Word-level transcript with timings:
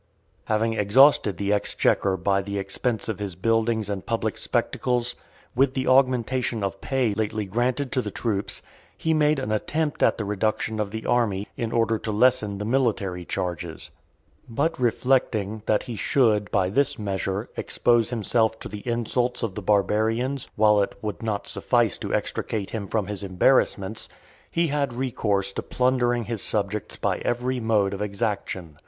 Having 0.45 0.73
exhausted 0.73 1.37
the 1.37 1.53
exchequer 1.53 2.17
by 2.17 2.41
the 2.41 2.57
expense 2.57 3.07
of 3.07 3.19
his 3.19 3.35
buildings 3.35 3.87
and 3.87 4.03
public 4.03 4.35
spectacles, 4.35 5.15
with 5.53 5.75
the 5.75 5.85
augmentation 5.87 6.63
of 6.63 6.81
pay 6.81 7.13
lately 7.13 7.45
granted 7.45 7.91
to 7.91 8.01
the 8.01 8.09
troops, 8.09 8.63
he 8.97 9.13
made 9.13 9.37
an 9.37 9.51
attempt 9.51 10.01
at 10.01 10.17
the 10.17 10.25
reduction 10.25 10.79
of 10.79 10.89
the 10.89 11.05
army, 11.05 11.47
in 11.55 11.71
order 11.71 11.99
to 11.99 12.11
lessen 12.11 12.57
the 12.57 12.65
military 12.65 13.25
charges. 13.25 13.91
But 14.49 14.79
reflecting, 14.79 15.61
that 15.67 15.83
he 15.83 15.95
should, 15.95 16.49
by 16.49 16.69
this 16.71 16.97
measure, 16.97 17.51
expose 17.55 18.09
himself 18.09 18.59
to 18.61 18.67
the 18.67 18.81
insults 18.87 19.43
of 19.43 19.53
the 19.53 19.61
barbarians, 19.61 20.49
while 20.55 20.81
it 20.81 20.95
would 21.03 21.21
not 21.21 21.47
suffice 21.47 21.99
to 21.99 22.11
extricate 22.11 22.71
him 22.71 22.87
from 22.87 23.05
his 23.05 23.21
embarrassments, 23.21 24.09
he 24.49 24.65
had 24.65 24.93
recourse 24.93 25.51
to 25.51 25.61
plundering 25.61 26.23
his 26.23 26.41
subjects 26.41 26.95
by 26.95 27.19
every 27.19 27.59
mode 27.59 27.93
of 27.93 28.01
exaction. 28.01 28.79